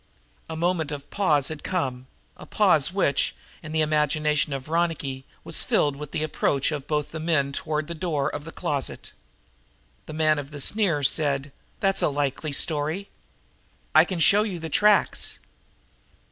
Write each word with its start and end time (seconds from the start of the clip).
A 0.49 0.55
moment 0.55 0.89
of 0.91 1.07
pause 1.11 1.49
had 1.49 1.63
come, 1.63 2.07
a 2.35 2.47
pause 2.47 2.91
which, 2.91 3.35
in 3.61 3.71
the 3.71 3.81
imagination 3.81 4.51
of 4.51 4.67
Ronicky, 4.67 5.25
was 5.43 5.63
filled 5.63 5.95
with 5.95 6.09
the 6.09 6.23
approach 6.23 6.71
of 6.71 6.87
both 6.87 7.11
the 7.11 7.19
men 7.19 7.51
toward 7.51 7.85
the 7.85 7.93
door 7.93 8.27
of 8.27 8.43
the 8.43 8.51
closet. 8.51 9.11
Then 10.07 10.17
the 10.17 10.23
man 10.23 10.39
of 10.39 10.49
the 10.49 10.59
sneer 10.59 11.03
said: 11.03 11.51
"That's 11.81 12.01
a 12.01 12.07
likely 12.07 12.51
story!" 12.51 13.09
"I 13.93 14.03
can 14.03 14.19
show 14.19 14.41
you 14.41 14.57
the 14.57 14.69
tracks." 14.69 15.37